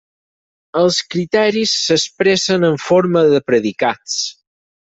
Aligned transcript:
Els 0.83 0.97
criteris 1.15 1.75
s'expressen 1.83 2.67
en 2.73 2.81
forma 2.87 3.27
de 3.37 3.45
predicats. 3.53 4.21